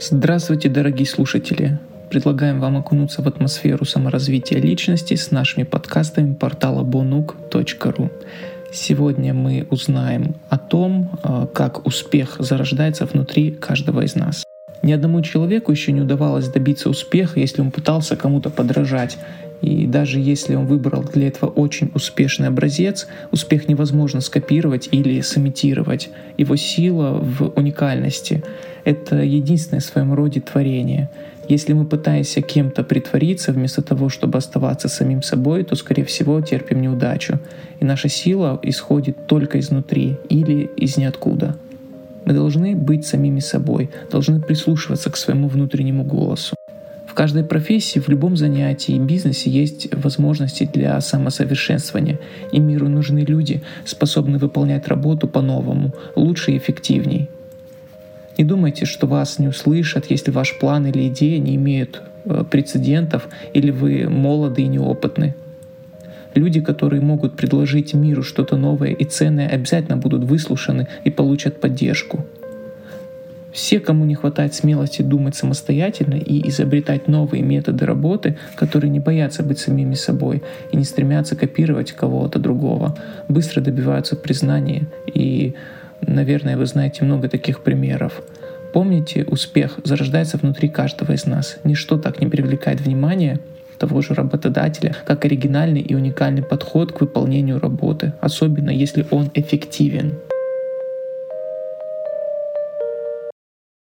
[0.00, 1.78] Здравствуйте, дорогие слушатели!
[2.10, 8.10] Предлагаем вам окунуться в атмосферу саморазвития личности с нашими подкастами портала bonuk.ru.
[8.72, 14.42] Сегодня мы узнаем о том, э, как успех зарождается внутри каждого из нас.
[14.82, 19.16] Ни одному человеку еще не удавалось добиться успеха, если он пытался кому-то подражать.
[19.64, 26.10] И даже если он выбрал для этого очень успешный образец, успех невозможно скопировать или сымитировать.
[26.36, 28.44] Его сила в уникальности.
[28.84, 31.08] Это единственное в своем роде творение.
[31.48, 36.82] Если мы пытаемся кем-то притвориться вместо того, чтобы оставаться самим собой, то, скорее всего, терпим
[36.82, 37.38] неудачу.
[37.80, 41.56] И наша сила исходит только изнутри или из ниоткуда.
[42.26, 46.54] Мы должны быть самими собой, должны прислушиваться к своему внутреннему голосу.
[47.14, 52.18] В каждой профессии, в любом занятии и бизнесе есть возможности для самосовершенствования,
[52.50, 57.30] и миру нужны люди, способные выполнять работу по-новому, лучше и эффективней.
[58.36, 63.28] Не думайте, что вас не услышат, если ваш план или идея не имеют э, прецедентов
[63.52, 65.36] или вы молоды и неопытны.
[66.34, 72.26] Люди, которые могут предложить миру что-то новое и ценное, обязательно будут выслушаны и получат поддержку.
[73.54, 79.44] Все, кому не хватает смелости думать самостоятельно и изобретать новые методы работы, которые не боятся
[79.44, 84.88] быть самими собой и не стремятся копировать кого-то другого, быстро добиваются признания.
[85.06, 85.54] И,
[86.00, 88.24] наверное, вы знаете много таких примеров.
[88.72, 91.58] Помните, успех зарождается внутри каждого из нас.
[91.62, 93.38] Ничто так не привлекает внимание
[93.78, 100.14] того же работодателя, как оригинальный и уникальный подход к выполнению работы, особенно если он эффективен.